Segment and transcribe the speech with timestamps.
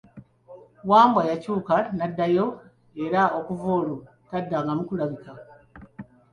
[0.89, 2.45] Wambwa yakyuka n'addayo
[3.05, 3.97] era okuva olwo
[4.29, 5.45] taddangamu kulabikako.